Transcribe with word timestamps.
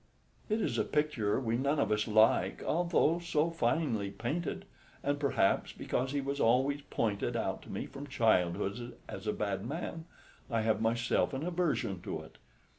It 0.49 0.61
is 0.61 0.79
a 0.79 0.83
picture 0.83 1.39
we 1.39 1.57
none 1.57 1.77
of 1.79 1.91
us 1.91 2.07
like, 2.07 2.63
although 2.65 3.19
so 3.19 3.51
finely 3.51 4.09
painted; 4.09 4.65
and 5.03 5.19
perhaps 5.19 5.73
because 5.73 6.11
he 6.11 6.21
was 6.21 6.39
always 6.39 6.81
pointed 6.81 7.35
out 7.35 7.61
to 7.61 7.71
me 7.71 7.85
from 7.85 8.07
childhood 8.07 8.97
as 9.07 9.27
a 9.27 9.31
bad 9.31 9.63
man, 9.63 10.05
I 10.49 10.61
have 10.61 10.81
myself 10.81 11.33
an 11.35 11.45
aversion 11.45 12.01
to 12.01 12.23
it. 12.23 12.39